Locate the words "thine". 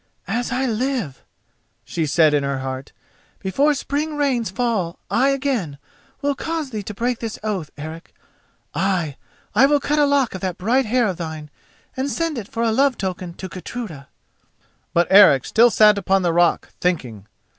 11.17-11.51